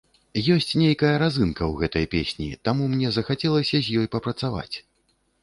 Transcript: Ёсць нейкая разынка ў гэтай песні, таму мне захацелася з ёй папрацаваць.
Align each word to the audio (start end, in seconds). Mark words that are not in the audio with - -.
Ёсць 0.53 0.73
нейкая 0.83 1.11
разынка 1.23 1.63
ў 1.67 1.73
гэтай 1.81 2.05
песні, 2.15 2.49
таму 2.69 2.89
мне 2.95 3.13
захацелася 3.19 3.77
з 3.83 3.87
ёй 4.01 4.11
папрацаваць. 4.19 4.75